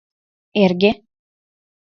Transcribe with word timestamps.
Эрге: 0.63 0.91